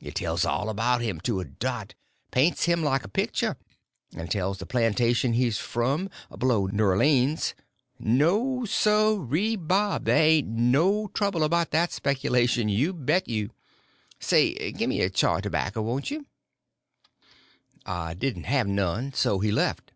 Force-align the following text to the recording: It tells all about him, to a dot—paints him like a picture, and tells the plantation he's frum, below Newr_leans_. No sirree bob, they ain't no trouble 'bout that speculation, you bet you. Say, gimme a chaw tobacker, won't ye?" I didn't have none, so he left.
It 0.00 0.14
tells 0.14 0.46
all 0.46 0.70
about 0.70 1.02
him, 1.02 1.20
to 1.24 1.40
a 1.40 1.44
dot—paints 1.44 2.64
him 2.64 2.82
like 2.82 3.04
a 3.04 3.06
picture, 3.08 3.58
and 4.16 4.30
tells 4.30 4.56
the 4.56 4.64
plantation 4.64 5.34
he's 5.34 5.58
frum, 5.58 6.08
below 6.38 6.68
Newr_leans_. 6.68 7.52
No 7.98 8.64
sirree 8.64 9.56
bob, 9.56 10.06
they 10.06 10.36
ain't 10.38 10.48
no 10.48 11.08
trouble 11.08 11.46
'bout 11.50 11.70
that 11.72 11.92
speculation, 11.92 12.70
you 12.70 12.94
bet 12.94 13.28
you. 13.28 13.50
Say, 14.18 14.72
gimme 14.72 15.02
a 15.02 15.10
chaw 15.10 15.40
tobacker, 15.40 15.82
won't 15.82 16.10
ye?" 16.10 16.22
I 17.84 18.14
didn't 18.14 18.44
have 18.44 18.66
none, 18.66 19.12
so 19.12 19.40
he 19.40 19.52
left. 19.52 19.92